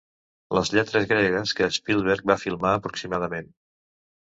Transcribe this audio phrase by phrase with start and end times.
[0.57, 3.55] Les lletres gregues que Spielberg va filmar, aproximadament.